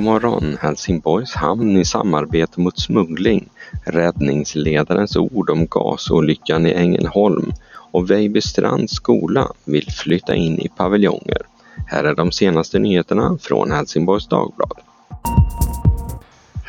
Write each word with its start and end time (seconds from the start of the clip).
morgon 0.00 0.56
Helsingborgs 0.60 1.34
hamn 1.34 1.76
i 1.76 1.84
samarbete 1.84 2.60
mot 2.60 2.78
smuggling, 2.78 3.48
räddningsledarens 3.84 5.16
ord 5.16 5.50
om 5.50 5.66
gasolyckan 5.66 6.66
i 6.66 6.72
Ängelholm 6.72 7.52
och 7.92 8.10
Vejbystrands 8.10 8.92
skola 8.92 9.48
vill 9.64 9.90
flytta 9.90 10.34
in 10.34 10.58
i 10.58 10.68
paviljonger. 10.68 11.42
Här 11.86 12.04
är 12.04 12.14
de 12.14 12.32
senaste 12.32 12.78
nyheterna 12.78 13.38
från 13.40 13.72
Helsingborgs 13.72 14.28
Dagblad. 14.28 14.78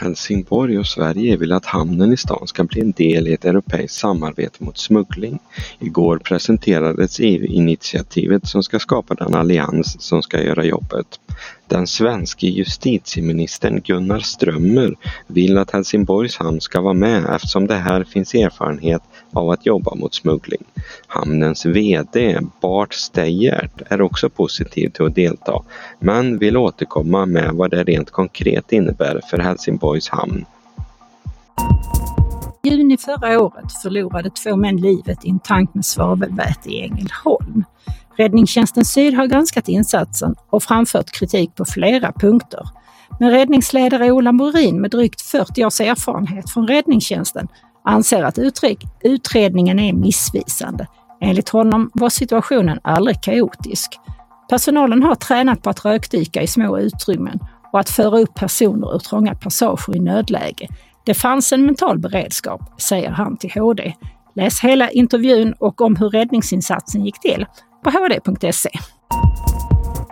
Helsingborg 0.05 0.79
och 0.79 0.87
Sverige 0.87 1.37
vill 1.37 1.51
att 1.51 1.65
hamnen 1.65 2.13
i 2.13 2.17
stan 2.17 2.47
ska 2.47 2.63
bli 2.63 2.81
en 2.81 2.91
del 2.91 3.27
i 3.27 3.33
ett 3.33 3.45
europeiskt 3.45 3.97
samarbete 3.97 4.63
mot 4.63 4.77
smuggling. 4.77 5.39
Igår 5.79 6.17
presenterades 6.17 7.19
EU-initiativet 7.19 8.47
som 8.47 8.63
ska 8.63 8.79
skapa 8.79 9.13
den 9.13 9.35
allians 9.35 10.01
som 10.01 10.21
ska 10.21 10.41
göra 10.41 10.65
jobbet. 10.65 11.19
Den 11.67 11.87
svenske 11.87 12.47
justitieministern 12.47 13.81
Gunnar 13.81 14.19
Strömmer 14.19 14.95
vill 15.27 15.57
att 15.57 15.71
Helsingborgs 15.71 16.37
hamn 16.37 16.61
ska 16.61 16.81
vara 16.81 16.93
med 16.93 17.25
eftersom 17.35 17.67
det 17.67 17.75
här 17.75 18.03
finns 18.03 18.33
erfarenhet 18.33 19.01
av 19.35 19.49
att 19.49 19.65
jobba 19.65 19.95
mot 19.95 20.13
smuggling. 20.13 20.63
Hamnens 21.07 21.65
VD 21.65 22.39
Bart 22.61 22.93
Steyert 22.93 23.81
är 23.89 24.01
också 24.01 24.29
positiv 24.29 24.89
till 24.89 25.05
att 25.05 25.15
delta 25.15 25.61
men 25.99 26.37
vill 26.37 26.57
återkomma 26.57 27.25
med 27.25 27.51
vad 27.53 27.71
det 27.71 27.83
rent 27.83 28.11
konkret 28.11 28.71
innebär 28.71 29.21
för 29.29 29.37
Helsingborgs 29.37 30.09
hamn. 30.09 30.45
I 32.63 32.69
juni 32.69 32.97
förra 32.97 33.41
året 33.41 33.71
förlorade 33.83 34.29
två 34.29 34.55
män 34.55 34.77
livet 34.77 35.25
i 35.25 35.29
en 35.29 35.39
tank 35.39 35.73
med 35.73 35.85
svavelväte 35.85 36.69
i 36.69 36.81
Ängelholm. 36.81 37.63
Räddningstjänsten 38.17 38.85
Syd 38.85 39.13
har 39.13 39.27
granskat 39.27 39.67
insatsen 39.67 40.35
och 40.49 40.63
framfört 40.63 41.11
kritik 41.11 41.55
på 41.55 41.65
flera 41.65 42.11
punkter. 42.11 42.61
Men 43.19 43.31
räddningsledare 43.31 44.11
Ola 44.11 44.31
Morin 44.31 44.81
med 44.81 44.91
drygt 44.91 45.21
40 45.21 45.65
års 45.65 45.81
erfarenhet 45.81 46.49
från 46.49 46.67
räddningstjänsten 46.67 47.47
anser 47.85 48.23
att 48.23 48.39
utredningen 49.03 49.79
är 49.79 49.93
missvisande. 49.93 50.87
Enligt 51.21 51.49
honom 51.49 51.91
var 51.93 52.09
situationen 52.09 52.79
aldrig 52.83 53.21
kaotisk. 53.21 53.99
Personalen 54.49 55.03
har 55.03 55.15
tränat 55.15 55.61
på 55.61 55.69
att 55.69 55.85
rökdyka 55.85 56.41
i 56.41 56.47
små 56.47 56.79
utrymmen 56.79 57.39
och 57.73 57.79
att 57.79 57.89
föra 57.89 58.19
upp 58.19 58.35
personer 58.35 58.95
ur 58.95 58.99
trånga 58.99 59.35
passager 59.35 59.95
i 59.95 59.99
nödläge. 59.99 60.67
Det 61.05 61.13
fanns 61.13 61.53
en 61.53 61.65
mental 61.65 61.99
beredskap, 61.99 62.81
säger 62.81 63.09
han 63.09 63.37
till 63.37 63.51
HD. 63.51 63.93
Läs 64.35 64.61
hela 64.61 64.89
intervjun 64.89 65.53
och 65.59 65.81
om 65.81 65.95
hur 65.95 66.09
räddningsinsatsen 66.09 67.05
gick 67.05 67.19
till 67.19 67.45
på 67.83 67.89
hd.se. 67.89 68.69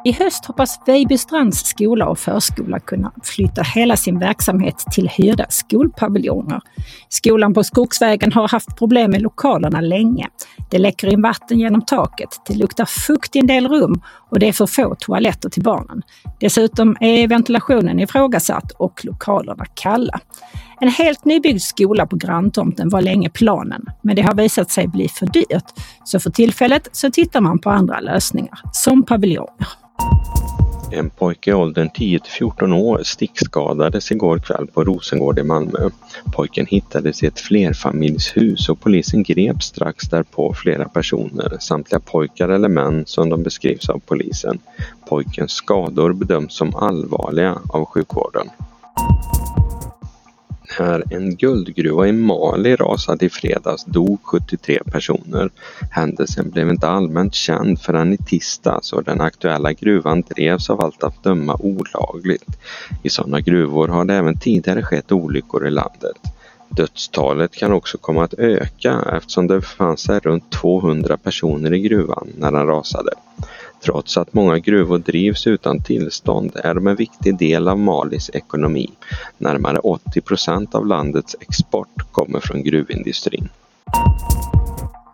I 0.05 0.11
höst 0.11 0.45
hoppas 0.45 0.79
Vejbystrands 0.85 1.59
skola 1.59 2.07
och 2.07 2.19
förskola 2.19 2.79
kunna 2.79 3.11
flytta 3.23 3.61
hela 3.61 3.97
sin 3.97 4.19
verksamhet 4.19 4.77
till 4.91 5.09
hyrda 5.09 5.45
skolpaviljonger. 5.49 6.61
Skolan 7.09 7.53
på 7.53 7.63
Skogsvägen 7.63 8.31
har 8.31 8.47
haft 8.47 8.77
problem 8.77 9.11
med 9.11 9.21
lokalerna 9.21 9.81
länge. 9.81 10.27
Det 10.71 10.77
läcker 10.77 11.13
in 11.13 11.21
vatten 11.21 11.59
genom 11.59 11.81
taket, 11.81 12.41
det 12.47 12.55
luktar 12.55 12.85
fukt 12.85 13.35
i 13.35 13.39
en 13.39 13.47
del 13.47 13.67
rum 13.67 14.01
och 14.29 14.39
det 14.39 14.47
är 14.47 14.53
för 14.53 14.65
få 14.65 14.95
toaletter 14.99 15.49
till 15.49 15.63
barnen. 15.63 16.01
Dessutom 16.39 16.97
är 16.99 17.27
ventilationen 17.27 17.99
ifrågasatt 17.99 18.71
och 18.71 19.05
lokalerna 19.05 19.65
kalla. 19.73 20.19
En 20.79 20.89
helt 20.89 21.25
nybyggd 21.25 21.61
skola 21.61 22.05
på 22.05 22.15
granntomten 22.15 22.89
var 22.89 23.01
länge 23.01 23.29
planen, 23.29 23.85
men 24.01 24.15
det 24.15 24.21
har 24.21 24.35
visat 24.35 24.71
sig 24.71 24.87
bli 24.87 25.07
för 25.07 25.25
dyrt. 25.25 25.65
Så 26.03 26.19
för 26.19 26.29
tillfället 26.29 26.89
så 26.91 27.11
tittar 27.11 27.41
man 27.41 27.59
på 27.59 27.69
andra 27.69 27.99
lösningar, 27.99 28.59
som 28.71 29.03
paviljonger. 29.03 29.82
En 30.95 31.09
pojke 31.09 31.51
i 31.51 31.53
åldern 31.53 31.89
10 31.89 32.19
till 32.19 32.31
14 32.31 32.73
år 32.73 33.01
stickskadades 33.03 34.11
igår 34.11 34.39
kväll 34.39 34.67
på 34.67 34.83
Rosengård 34.83 35.39
i 35.39 35.43
Malmö. 35.43 35.89
Pojken 36.33 36.65
hittades 36.65 37.23
i 37.23 37.25
ett 37.25 37.39
flerfamiljshus 37.39 38.69
och 38.69 38.79
polisen 38.79 39.23
grep 39.23 39.63
strax 39.63 40.09
därpå 40.09 40.53
flera 40.53 40.89
personer, 40.89 41.57
samtliga 41.59 41.99
pojkar 41.99 42.49
eller 42.49 42.69
män 42.69 43.03
som 43.05 43.29
de 43.29 43.43
beskrivs 43.43 43.89
av 43.89 44.01
polisen. 44.05 44.59
Pojkens 45.09 45.51
skador 45.51 46.13
bedöms 46.13 46.57
som 46.57 46.75
allvarliga 46.75 47.57
av 47.69 47.85
sjukvården 47.85 48.49
när 50.79 51.13
en 51.13 51.35
guldgruva 51.35 52.07
i 52.07 52.11
Mali 52.11 52.75
rasade 52.75 53.25
i 53.25 53.29
fredags 53.29 53.85
dog 53.85 54.19
73 54.23 54.79
personer. 54.85 55.49
Händelsen 55.91 56.49
blev 56.49 56.69
inte 56.69 56.87
allmänt 56.87 57.33
känd 57.33 57.81
förrän 57.81 58.13
i 58.13 58.17
tisdags 58.17 58.93
och 58.93 59.03
den 59.03 59.21
aktuella 59.21 59.73
gruvan 59.73 60.21
drevs 60.21 60.69
av 60.69 60.81
allt 60.81 61.03
att 61.03 61.23
döma 61.23 61.57
olagligt. 61.59 62.57
I 63.03 63.09
sådana 63.09 63.39
gruvor 63.39 63.87
har 63.87 64.05
det 64.05 64.13
även 64.13 64.37
tidigare 64.37 64.83
skett 64.83 65.11
olyckor 65.11 65.67
i 65.67 65.71
landet. 65.71 66.17
Dödstalet 66.69 67.55
kan 67.55 67.73
också 67.73 67.97
komma 67.97 68.23
att 68.23 68.33
öka 68.33 69.03
eftersom 69.17 69.47
det 69.47 69.59
befann 69.59 69.97
sig 69.97 70.19
runt 70.19 70.51
200 70.51 71.17
personer 71.17 71.73
i 71.73 71.79
gruvan 71.79 72.27
när 72.37 72.51
den 72.51 72.67
rasade. 72.67 73.11
Trots 73.85 74.17
att 74.17 74.33
många 74.33 74.59
gruvor 74.59 74.97
drivs 74.97 75.47
utan 75.47 75.81
tillstånd 75.81 76.51
är 76.55 76.73
de 76.73 76.87
en 76.87 76.95
viktig 76.95 77.37
del 77.37 77.67
av 77.67 77.79
Malis 77.79 78.29
ekonomi. 78.33 78.89
Närmare 79.37 79.77
80 79.77 80.21
procent 80.21 80.75
av 80.75 80.87
landets 80.87 81.35
export 81.39 82.11
kommer 82.11 82.39
från 82.39 82.63
gruvindustrin. 82.63 83.49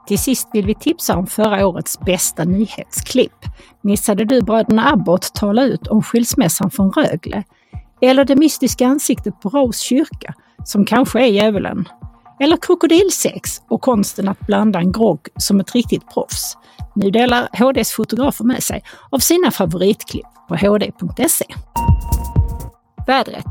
Till 0.08 0.20
sist 0.20 0.48
vill 0.54 0.66
vi 0.66 0.76
tipsa 0.76 1.18
om 1.18 1.28
förra 1.28 1.68
årets 1.68 2.00
bästa 2.00 2.44
nyhetsklipp. 2.44 3.46
Missade 3.82 4.26
du 4.26 4.42
bröderna 4.42 4.92
Abbott 4.92 5.36
tala 5.36 5.64
ut 5.64 5.88
om 5.88 6.04
skilsmässan 6.04 6.72
från 6.72 6.92
Rögle? 6.92 7.44
Eller 8.02 8.26
det 8.26 8.36
mystiska 8.36 8.88
ansiktet 8.88 9.42
på 9.42 9.50
Rose 9.50 9.84
kyrka, 9.84 10.34
som 10.66 10.86
kanske 10.86 11.20
är 11.20 11.28
djävulen? 11.28 11.86
Eller 12.40 12.58
krokodilsex 12.58 13.62
och 13.68 13.82
konsten 13.82 14.28
att 14.28 14.40
blanda 14.40 14.80
en 14.80 14.92
grogg 14.92 15.28
som 15.36 15.60
ett 15.60 15.76
riktigt 15.76 16.14
proffs? 16.14 16.58
Nu 16.96 17.12
delar 17.12 17.50
HDs 17.54 17.92
fotografer 17.92 18.46
med 18.46 18.64
sig 18.64 18.84
av 19.10 19.20
sina 19.20 19.52
favoritklipp 19.52 20.26
på 20.48 20.56
hd.se. 20.56 21.46
Vädret. 23.08 23.46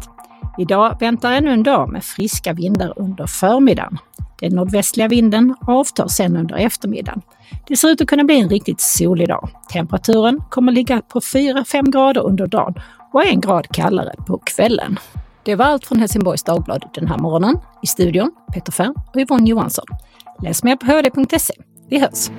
Idag 0.58 0.96
väntar 1.00 1.32
ännu 1.32 1.52
en 1.52 1.62
dag 1.62 1.88
med 1.88 2.04
friska 2.04 2.52
vindar 2.52 2.92
under 2.96 3.26
förmiddagen. 3.26 3.98
Den 4.40 4.52
nordvästliga 4.52 5.08
vinden 5.08 5.54
avtar 5.60 6.08
sen 6.08 6.36
under 6.36 6.56
eftermiddagen. 6.56 7.22
Det 7.66 7.76
ser 7.76 7.88
ut 7.88 8.00
att 8.00 8.08
kunna 8.08 8.24
bli 8.24 8.40
en 8.40 8.48
riktigt 8.48 8.80
solig 8.80 9.28
dag. 9.28 9.48
Temperaturen 9.72 10.40
kommer 10.50 10.72
ligga 10.72 11.02
på 11.02 11.20
4-5 11.20 11.90
grader 11.90 12.20
under 12.20 12.46
dagen 12.46 12.74
och 13.12 13.26
en 13.26 13.40
grad 13.40 13.68
kallare 13.68 14.14
på 14.26 14.38
kvällen. 14.38 14.98
Det 15.44 15.54
var 15.54 15.64
allt 15.64 15.86
från 15.86 15.98
Helsingborgs 15.98 16.42
Dagblad 16.42 16.84
den 16.94 17.06
här 17.06 17.18
morgonen. 17.18 17.58
I 17.82 17.86
studion 17.86 18.32
Peter 18.54 18.72
Färm 18.72 18.94
och 19.14 19.16
Yvonne 19.20 19.50
Johansson. 19.50 19.86
Läs 20.42 20.64
mer 20.64 20.76
på 20.76 20.86
hd.se. 20.86 21.54
Vi 21.88 22.00
hörs! 22.00 22.30